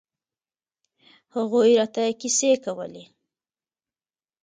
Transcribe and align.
هغوى 1.35 1.71
راته 1.79 2.03
کيسې 2.19 2.51
کولې. 2.63 3.03